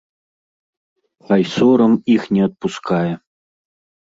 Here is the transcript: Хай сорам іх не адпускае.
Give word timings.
Хай 1.27 1.41
сорам 1.55 1.93
іх 2.15 2.21
не 2.39 2.43
адпускае. 2.49 3.13